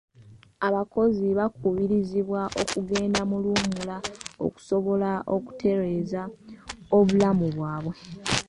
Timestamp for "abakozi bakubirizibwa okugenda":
0.67-3.21